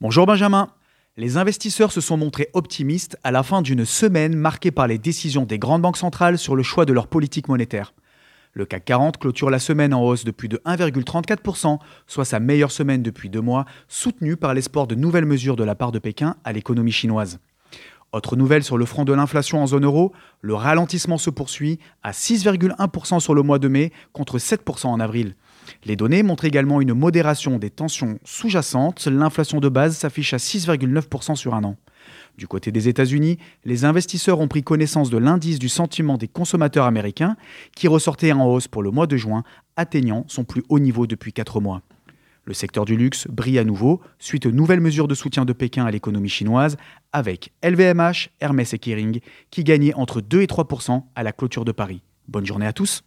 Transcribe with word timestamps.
Bonjour 0.00 0.26
Benjamin. 0.26 0.68
Les 1.16 1.38
investisseurs 1.38 1.90
se 1.90 2.00
sont 2.00 2.16
montrés 2.16 2.50
optimistes 2.52 3.18
à 3.24 3.32
la 3.32 3.42
fin 3.42 3.62
d'une 3.62 3.84
semaine 3.84 4.36
marquée 4.36 4.70
par 4.70 4.86
les 4.86 4.96
décisions 4.96 5.44
des 5.44 5.58
grandes 5.58 5.82
banques 5.82 5.96
centrales 5.96 6.38
sur 6.38 6.54
le 6.54 6.62
choix 6.62 6.84
de 6.84 6.92
leur 6.92 7.08
politique 7.08 7.48
monétaire. 7.48 7.94
Le 8.52 8.64
CAC 8.64 8.84
40 8.84 9.18
clôture 9.18 9.50
la 9.50 9.58
semaine 9.58 9.92
en 9.92 10.04
hausse 10.04 10.22
de 10.22 10.30
plus 10.30 10.46
de 10.46 10.58
1,34%, 10.58 11.80
soit 12.06 12.24
sa 12.24 12.38
meilleure 12.38 12.70
semaine 12.70 13.02
depuis 13.02 13.28
deux 13.28 13.40
mois, 13.40 13.64
soutenue 13.88 14.36
par 14.36 14.54
l'espoir 14.54 14.86
de 14.86 14.94
nouvelles 14.94 15.24
mesures 15.24 15.56
de 15.56 15.64
la 15.64 15.74
part 15.74 15.90
de 15.90 15.98
Pékin 15.98 16.36
à 16.44 16.52
l'économie 16.52 16.92
chinoise. 16.92 17.40
Autre 18.12 18.36
nouvelle 18.36 18.64
sur 18.64 18.78
le 18.78 18.86
front 18.86 19.04
de 19.04 19.12
l'inflation 19.12 19.62
en 19.62 19.66
zone 19.66 19.84
euro, 19.84 20.12
le 20.40 20.54
ralentissement 20.54 21.18
se 21.18 21.28
poursuit 21.28 21.78
à 22.02 22.12
6,1% 22.12 23.20
sur 23.20 23.34
le 23.34 23.42
mois 23.42 23.58
de 23.58 23.68
mai 23.68 23.92
contre 24.14 24.38
7% 24.38 24.86
en 24.86 24.98
avril. 24.98 25.34
Les 25.84 25.94
données 25.94 26.22
montrent 26.22 26.46
également 26.46 26.80
une 26.80 26.94
modération 26.94 27.58
des 27.58 27.68
tensions 27.68 28.18
sous-jacentes. 28.24 29.06
L'inflation 29.06 29.60
de 29.60 29.68
base 29.68 29.94
s'affiche 29.94 30.32
à 30.32 30.38
6,9% 30.38 31.36
sur 31.36 31.54
un 31.54 31.64
an. 31.64 31.76
Du 32.38 32.46
côté 32.46 32.72
des 32.72 32.88
États-Unis, 32.88 33.36
les 33.66 33.84
investisseurs 33.84 34.40
ont 34.40 34.48
pris 34.48 34.62
connaissance 34.62 35.10
de 35.10 35.18
l'indice 35.18 35.58
du 35.58 35.68
sentiment 35.68 36.16
des 36.16 36.28
consommateurs 36.28 36.86
américains 36.86 37.36
qui 37.76 37.88
ressortait 37.88 38.32
en 38.32 38.46
hausse 38.46 38.68
pour 38.68 38.82
le 38.82 38.90
mois 38.90 39.06
de 39.06 39.18
juin, 39.18 39.42
atteignant 39.76 40.24
son 40.28 40.44
plus 40.44 40.62
haut 40.70 40.78
niveau 40.78 41.06
depuis 41.06 41.34
4 41.34 41.60
mois. 41.60 41.82
Le 42.48 42.54
secteur 42.54 42.86
du 42.86 42.96
luxe 42.96 43.28
brille 43.28 43.58
à 43.58 43.64
nouveau 43.64 44.00
suite 44.18 44.46
aux 44.46 44.52
nouvelles 44.52 44.80
mesures 44.80 45.06
de 45.06 45.14
soutien 45.14 45.44
de 45.44 45.52
Pékin 45.52 45.84
à 45.84 45.90
l'économie 45.90 46.30
chinoise, 46.30 46.78
avec 47.12 47.52
LVMH, 47.62 48.30
Hermès 48.40 48.72
et 48.72 48.78
Kering 48.78 49.20
qui 49.50 49.64
gagnaient 49.64 49.92
entre 49.92 50.22
2 50.22 50.40
et 50.40 50.46
3% 50.46 51.02
à 51.14 51.22
la 51.22 51.32
clôture 51.32 51.66
de 51.66 51.72
Paris. 51.72 52.00
Bonne 52.26 52.46
journée 52.46 52.66
à 52.66 52.72
tous. 52.72 53.04